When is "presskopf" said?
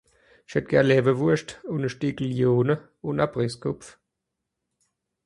3.33-3.85